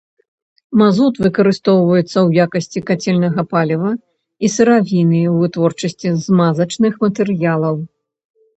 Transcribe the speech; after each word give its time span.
Мазут 0.79 1.15
выкарыстоўваецца 1.25 2.11
ў 2.27 2.45
якасці 2.45 2.79
кацельнага 2.89 3.41
паліва 3.53 3.91
і 4.43 4.47
сыравіны 4.55 5.21
ў 5.35 5.37
вытворчасці 5.45 6.07
змазачных 6.25 6.93
матэрыялаў. 7.07 7.75